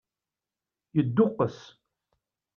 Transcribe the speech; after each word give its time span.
Yedduqqes. 0.95 1.57